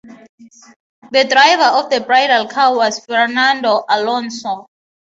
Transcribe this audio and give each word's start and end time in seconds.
The 1.11 1.25
driver 1.25 1.61
of 1.77 1.91
the 1.91 1.99
bridal 2.01 2.47
car 2.47 2.75
was 2.75 3.05
Fernando 3.05 3.85
Alonso. 3.87 4.65